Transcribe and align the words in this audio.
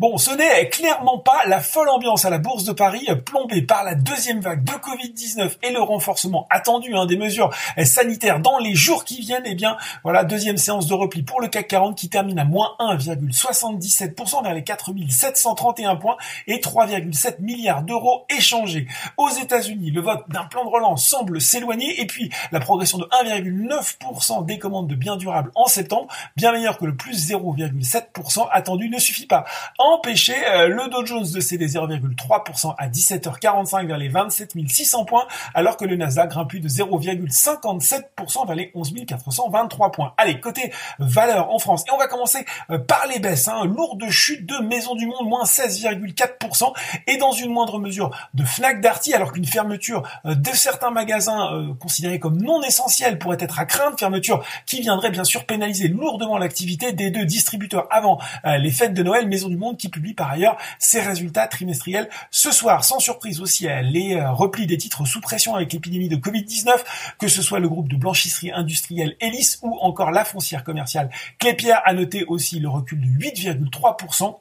Bon, 0.00 0.18
ce 0.18 0.32
n'est 0.32 0.68
clairement 0.70 1.20
pas 1.20 1.46
la 1.46 1.60
folle 1.60 1.88
ambiance 1.88 2.24
à 2.24 2.30
la 2.30 2.38
Bourse 2.38 2.64
de 2.64 2.72
Paris, 2.72 3.06
plombée 3.24 3.62
par 3.62 3.84
la 3.84 3.94
deuxième 3.94 4.40
vague 4.40 4.64
de 4.64 4.72
Covid-19 4.72 5.58
et 5.62 5.70
le 5.70 5.80
renforcement 5.80 6.48
attendu 6.50 6.96
hein, 6.96 7.06
des 7.06 7.16
mesures 7.16 7.50
sanitaires 7.84 8.40
dans 8.40 8.58
les 8.58 8.74
jours 8.74 9.04
qui 9.04 9.20
viennent. 9.20 9.44
Eh 9.46 9.54
bien, 9.54 9.76
voilà, 10.02 10.24
deuxième 10.24 10.56
séance 10.56 10.88
de 10.88 10.94
repli 10.94 11.22
pour 11.22 11.40
le 11.40 11.46
CAC 11.46 11.68
40 11.68 11.96
qui 11.96 12.08
termine 12.08 12.40
à 12.40 12.44
moins 12.44 12.74
1,77% 12.80 14.42
vers 14.42 14.52
les 14.52 14.64
4731 14.64 15.94
points 15.94 16.16
et 16.48 16.56
3,7 16.56 17.40
milliards 17.40 17.84
d'euros 17.84 18.26
échangés. 18.36 18.88
Aux 19.16 19.30
États-Unis, 19.30 19.92
le 19.92 20.00
vote 20.00 20.24
d'un 20.28 20.46
plan 20.46 20.64
de 20.64 20.70
relance 20.70 21.06
semble 21.06 21.40
s'éloigner 21.40 22.00
et 22.00 22.08
puis 22.08 22.32
la 22.50 22.58
progression 22.58 22.98
de 22.98 23.04
1,9% 23.04 24.44
des 24.44 24.58
commandes 24.58 24.88
de 24.88 24.96
biens 24.96 25.16
durables 25.16 25.52
en 25.54 25.66
septembre, 25.66 26.08
bien 26.36 26.50
meilleur 26.50 26.78
que 26.78 26.84
le 26.84 26.96
plus 26.96 27.30
0,7% 27.30 28.48
attendu, 28.50 28.88
ne 28.88 28.98
suffit 28.98 29.28
pas 29.28 29.44
empêcher 29.84 30.34
euh, 30.46 30.68
le 30.68 30.88
Dow 30.88 31.04
Jones 31.04 31.26
de 31.32 31.40
céder 31.40 31.66
0,3% 31.66 32.74
à 32.78 32.88
17h45 32.88 33.86
vers 33.86 33.98
les 33.98 34.08
27 34.08 34.52
600 34.68 35.04
points, 35.04 35.26
alors 35.54 35.76
que 35.76 35.84
le 35.84 35.96
Nasdaq 35.96 36.30
grimpe 36.30 36.56
de 36.56 36.68
0,57% 36.68 38.46
vers 38.46 38.56
les 38.56 38.70
11 38.74 38.94
423 39.06 39.92
points. 39.92 40.14
Allez, 40.16 40.40
côté 40.40 40.72
valeur 40.98 41.52
en 41.52 41.58
France. 41.58 41.84
Et 41.86 41.92
on 41.92 41.98
va 41.98 42.06
commencer 42.06 42.44
euh, 42.70 42.78
par 42.78 43.06
les 43.12 43.18
baisses. 43.18 43.48
Hein. 43.48 43.64
Lourde 43.64 44.08
chute 44.08 44.46
de 44.46 44.56
Maison 44.64 44.94
du 44.94 45.06
Monde, 45.06 45.26
moins 45.26 45.44
16,4%. 45.44 46.72
Et 47.06 47.16
dans 47.16 47.32
une 47.32 47.50
moindre 47.50 47.78
mesure 47.78 48.10
de 48.34 48.44
Fnac 48.44 48.80
Darty, 48.80 49.12
alors 49.14 49.32
qu'une 49.32 49.44
fermeture 49.44 50.02
euh, 50.24 50.34
de 50.34 50.50
certains 50.50 50.90
magasins 50.90 51.74
considérés 51.80 52.18
comme 52.18 52.40
non 52.40 52.62
essentiels 52.62 53.18
pourrait 53.18 53.36
être 53.40 53.58
à 53.58 53.64
craindre, 53.64 53.98
fermeture 53.98 54.44
qui 54.66 54.80
viendrait 54.80 55.10
bien 55.10 55.24
sûr 55.24 55.44
pénaliser 55.44 55.88
lourdement 55.88 56.38
l'activité 56.38 56.92
des 56.92 57.10
deux 57.10 57.24
distributeurs 57.24 57.86
avant 57.90 58.18
les 58.44 58.70
fêtes 58.70 58.94
de 58.94 59.02
Noël. 59.02 59.28
Maison 59.28 59.48
du 59.48 59.56
Monde 59.56 59.73
qui 59.76 59.88
publie 59.88 60.14
par 60.14 60.30
ailleurs 60.30 60.56
ses 60.78 61.00
résultats 61.00 61.46
trimestriels 61.46 62.08
ce 62.30 62.50
soir. 62.50 62.84
Sans 62.84 62.98
surprise 62.98 63.40
aussi, 63.40 63.66
les 63.82 64.14
euh, 64.14 64.30
replis 64.32 64.66
des 64.66 64.78
titres 64.78 65.04
sous 65.04 65.20
pression 65.20 65.54
avec 65.54 65.72
l'épidémie 65.72 66.08
de 66.08 66.16
Covid-19, 66.16 66.72
que 67.18 67.28
ce 67.28 67.42
soit 67.42 67.58
le 67.58 67.68
groupe 67.68 67.88
de 67.88 67.96
blanchisserie 67.96 68.52
industrielle 68.52 69.16
Elis 69.20 69.58
ou 69.62 69.78
encore 69.80 70.10
la 70.10 70.24
foncière 70.24 70.64
commerciale 70.64 71.10
Clépierre, 71.38 71.80
a 71.84 71.92
noté 71.92 72.24
aussi 72.24 72.60
le 72.60 72.68
recul 72.68 73.00
de 73.00 73.06
8,3% 73.06 74.38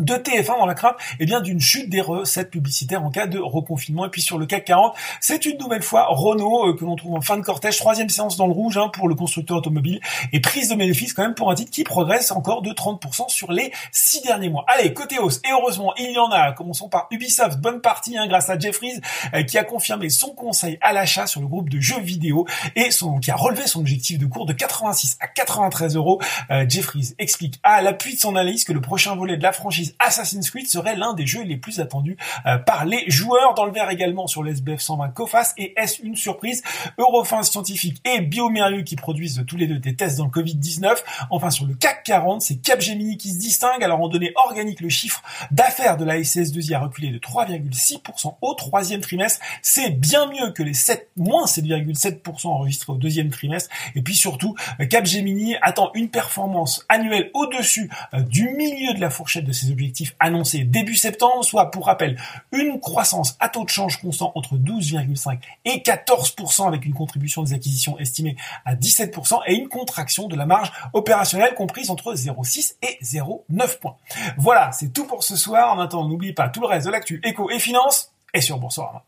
de 0.00 0.12
TF1 0.12 0.58
dans 0.58 0.66
la 0.66 0.74
crainte 0.74 0.96
eh 1.20 1.24
bien 1.24 1.40
d'une 1.40 1.58
chute 1.58 1.88
des 1.88 2.02
recettes 2.02 2.50
publicitaires 2.50 3.02
en 3.02 3.10
cas 3.10 3.26
de 3.26 3.38
reconfinement. 3.38 4.04
Et 4.04 4.10
puis 4.10 4.20
sur 4.20 4.36
le 4.36 4.44
CAC 4.44 4.66
40, 4.66 4.94
c'est 5.20 5.46
une 5.46 5.56
nouvelle 5.56 5.82
fois 5.82 6.06
Renault 6.10 6.68
euh, 6.68 6.76
que 6.76 6.84
l'on 6.84 6.96
trouve 6.96 7.14
en 7.14 7.22
fin 7.22 7.38
de 7.38 7.42
cortège, 7.42 7.78
troisième 7.78 8.10
séance 8.10 8.36
dans 8.36 8.46
le 8.46 8.52
rouge 8.52 8.76
hein, 8.76 8.90
pour 8.92 9.08
le 9.08 9.14
constructeur 9.14 9.56
automobile 9.56 10.00
et 10.34 10.40
prise 10.40 10.68
de 10.68 10.74
bénéfices 10.74 11.14
quand 11.14 11.22
même 11.22 11.34
pour 11.34 11.50
un 11.50 11.54
titre 11.54 11.70
qui 11.70 11.82
progresse 11.82 12.30
encore 12.30 12.60
de 12.60 12.72
30% 12.72 13.30
sur 13.30 13.50
les 13.52 13.72
six 13.90 14.20
derniers 14.20 14.50
mois. 14.50 14.66
Allez, 14.68 14.92
côté 14.92 15.18
hausse, 15.18 15.40
et 15.44 15.52
heureusement 15.52 15.94
il 15.96 16.10
y 16.10 16.18
en 16.18 16.30
a, 16.30 16.52
commençons 16.52 16.90
par 16.90 17.06
Ubisoft, 17.10 17.58
bonne 17.58 17.80
partie 17.80 18.18
hein, 18.18 18.26
grâce 18.26 18.50
à 18.50 18.58
Jeffries 18.58 19.00
euh, 19.32 19.44
qui 19.44 19.56
a 19.56 19.64
confirmé 19.64 20.10
son 20.10 20.28
conseil 20.34 20.78
à 20.82 20.92
l'achat 20.92 21.26
sur 21.26 21.40
le 21.40 21.46
groupe 21.46 21.70
de 21.70 21.80
jeux 21.80 22.00
vidéo 22.00 22.46
et 22.74 22.90
son, 22.90 23.18
qui 23.18 23.30
a 23.30 23.36
relevé 23.36 23.66
son 23.66 23.80
objectif 23.80 24.18
de 24.18 24.26
cours 24.26 24.44
de 24.44 24.52
86 24.52 25.16
à 25.20 25.26
93 25.26 25.96
euros. 25.96 26.20
Euh, 26.50 26.66
Jeffries 26.68 27.14
explique 27.18 27.58
à 27.62 27.80
l'appui 27.80 28.16
de 28.16 28.20
son 28.20 28.36
analyse 28.36 28.64
que 28.64 28.74
le 28.74 28.82
prochain 28.82 29.14
volet 29.14 29.38
de 29.38 29.42
la 29.42 29.52
franchise 29.52 29.85
Assassin's 29.98 30.50
Creed 30.50 30.68
serait 30.68 30.96
l'un 30.96 31.14
des 31.14 31.26
jeux 31.26 31.42
les 31.42 31.56
plus 31.56 31.80
attendus 31.80 32.16
euh, 32.46 32.58
par 32.58 32.84
les 32.84 33.08
joueurs. 33.08 33.54
Dans 33.54 33.64
le 33.64 33.72
vert 33.72 33.90
également 33.90 34.26
sur 34.26 34.42
l'SBF 34.42 34.80
120 34.80 35.08
Cofas 35.10 35.52
et 35.56 35.74
est-ce 35.76 36.02
une 36.02 36.16
surprise 36.16 36.62
Eurofins 36.98 37.42
Scientifique 37.42 38.00
et 38.04 38.20
Biomérieux 38.20 38.82
qui 38.82 38.96
produisent 38.96 39.44
tous 39.46 39.56
les 39.56 39.66
deux 39.66 39.78
des 39.78 39.94
tests 39.94 40.18
dans 40.18 40.24
le 40.24 40.30
Covid-19. 40.30 40.96
Enfin 41.30 41.50
sur 41.50 41.66
le 41.66 41.74
CAC 41.74 42.02
40, 42.04 42.42
c'est 42.42 42.56
Capgemini 42.56 43.16
qui 43.16 43.30
se 43.30 43.38
distingue. 43.38 43.82
Alors 43.82 44.00
en 44.00 44.08
données 44.08 44.32
organiques, 44.36 44.80
le 44.80 44.88
chiffre 44.88 45.22
d'affaires 45.50 45.96
de 45.96 46.04
la 46.04 46.18
SS2I 46.18 46.74
a 46.74 46.80
reculé 46.80 47.10
de 47.10 47.18
3,6% 47.18 48.36
au 48.40 48.54
troisième 48.54 49.00
trimestre. 49.00 49.40
C'est 49.62 49.90
bien 49.90 50.26
mieux 50.26 50.50
que 50.52 50.62
les 50.62 50.74
7, 50.74 51.10
moins 51.16 51.46
7,7% 51.46 52.46
enregistrés 52.48 52.92
au 52.92 52.96
deuxième 52.96 53.30
trimestre. 53.30 53.70
Et 53.94 54.02
puis 54.02 54.14
surtout, 54.14 54.54
Capgemini 54.90 55.56
attend 55.62 55.90
une 55.94 56.08
performance 56.08 56.84
annuelle 56.88 57.30
au-dessus 57.34 57.90
euh, 58.14 58.20
du 58.20 58.48
milieu 58.50 58.94
de 58.94 59.00
la 59.00 59.10
fourchette 59.10 59.44
de 59.44 59.52
ses 59.52 59.70
objectifs 59.76 60.16
annoncés 60.20 60.64
début 60.64 60.96
septembre, 60.96 61.44
soit 61.44 61.70
pour 61.70 61.86
rappel 61.86 62.18
une 62.50 62.80
croissance 62.80 63.36
à 63.40 63.50
taux 63.50 63.64
de 63.64 63.68
change 63.68 64.00
constant 64.00 64.32
entre 64.34 64.56
12,5 64.56 65.38
et 65.66 65.78
14% 65.80 66.66
avec 66.66 66.86
une 66.86 66.94
contribution 66.94 67.42
des 67.42 67.52
acquisitions 67.52 67.98
estimée 67.98 68.36
à 68.64 68.74
17% 68.74 69.40
et 69.46 69.54
une 69.54 69.68
contraction 69.68 70.28
de 70.28 70.36
la 70.36 70.46
marge 70.46 70.72
opérationnelle 70.94 71.54
comprise 71.54 71.90
entre 71.90 72.14
0,6 72.14 72.76
et 72.82 72.98
0,9 73.04 73.78
points. 73.78 73.96
Voilà, 74.38 74.72
c'est 74.72 74.92
tout 74.92 75.06
pour 75.06 75.22
ce 75.22 75.36
soir. 75.36 75.72
En 75.72 75.80
attendant, 75.80 76.08
n'oubliez 76.08 76.32
pas 76.32 76.48
tout 76.48 76.60
le 76.60 76.66
reste 76.66 76.86
de 76.86 76.92
l'actu 76.92 77.20
éco 77.24 77.50
et 77.50 77.58
finance 77.58 78.12
et 78.32 78.40
sur 78.40 78.58
Boursorama. 78.58 79.04